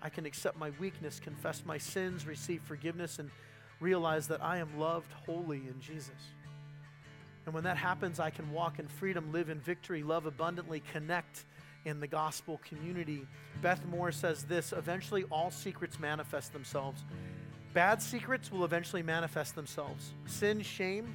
[0.02, 3.30] I can accept my weakness, confess my sins, receive forgiveness, and
[3.80, 6.10] realize that I am loved wholly in Jesus.
[7.50, 11.46] And when that happens, I can walk in freedom, live in victory, love abundantly, connect
[11.84, 13.26] in the gospel community.
[13.60, 17.02] Beth Moore says this eventually, all secrets manifest themselves.
[17.74, 20.12] Bad secrets will eventually manifest themselves.
[20.26, 21.12] Sin, shame,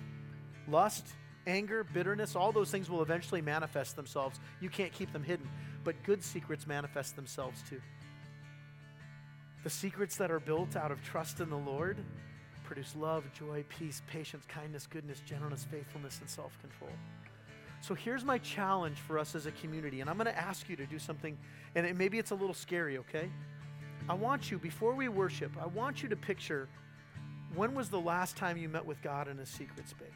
[0.68, 1.08] lust,
[1.48, 4.42] anger, bitterness, all those things will eventually manifest themselves.
[4.60, 5.48] You can't keep them hidden.
[5.86, 7.80] But good secrets manifest themselves too.
[9.64, 11.98] The secrets that are built out of trust in the Lord
[12.66, 16.92] produce love, joy, peace, patience, kindness, goodness, gentleness, faithfulness, and self control.
[17.82, 20.76] So here's my challenge for us as a community, and I'm going to ask you
[20.78, 21.38] to do something,
[21.76, 23.30] and it, maybe it's a little scary, okay?
[24.10, 26.68] I want you, before we worship, I want you to picture
[27.54, 30.10] when was the last time you met with God in a secret space?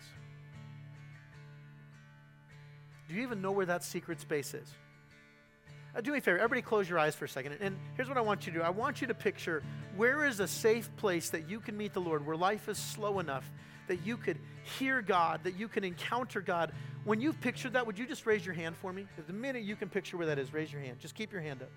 [3.07, 4.73] Do you even know where that secret space is?
[5.99, 7.57] Uh, do me a favor, everybody close your eyes for a second.
[7.59, 9.61] And here's what I want you to do I want you to picture
[9.97, 13.19] where is a safe place that you can meet the Lord, where life is slow
[13.19, 13.51] enough
[13.89, 14.39] that you could
[14.77, 16.71] hear God, that you can encounter God.
[17.03, 19.07] When you've pictured that, would you just raise your hand for me?
[19.27, 20.99] The minute you can picture where that is, raise your hand.
[20.99, 21.71] Just keep your hand up.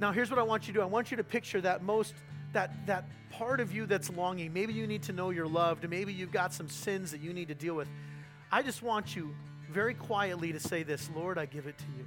[0.00, 2.14] Now, here's what I want you to do I want you to picture that most
[2.52, 4.52] that that part of you that's longing.
[4.52, 7.48] Maybe you need to know you're loved, maybe you've got some sins that you need
[7.48, 7.88] to deal with.
[8.50, 9.34] I just want you
[9.70, 12.06] very quietly to say this Lord, I give it to you.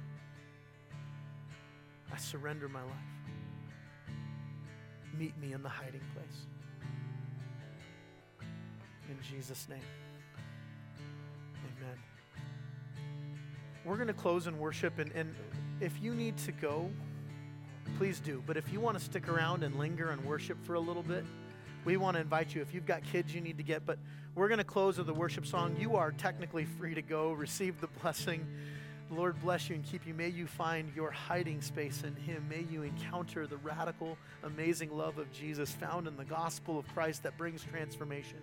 [2.12, 2.90] I surrender my life.
[5.18, 6.46] Meet me in the hiding place.
[9.08, 9.78] In Jesus' name.
[11.78, 11.98] Amen.
[13.84, 15.34] We're going to close in worship, and, and
[15.80, 16.90] if you need to go,
[17.98, 18.42] please do.
[18.46, 21.24] But if you want to stick around and linger and worship for a little bit,
[21.84, 22.62] we want to invite you.
[22.62, 23.98] If you've got kids you need to get, but
[24.34, 25.76] we're going to close with a worship song.
[25.78, 28.46] You are technically free to go, receive the blessing.
[29.10, 30.14] The Lord bless you and keep you.
[30.14, 32.46] May you find your hiding space in Him.
[32.48, 37.24] May you encounter the radical, amazing love of Jesus found in the gospel of Christ
[37.24, 38.38] that brings transformation.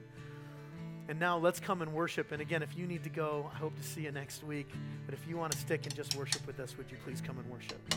[1.07, 2.31] And now let's come and worship.
[2.31, 4.69] And again, if you need to go, I hope to see you next week.
[5.05, 7.39] But if you want to stick and just worship with us, would you please come
[7.39, 7.95] and worship?